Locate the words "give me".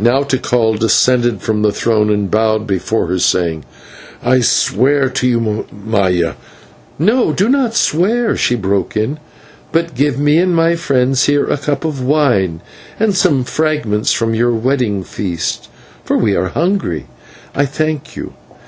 9.94-10.38